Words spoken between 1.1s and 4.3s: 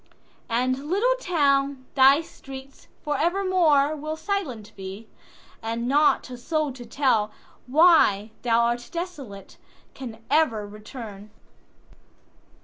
town, thy streets for evermoreWill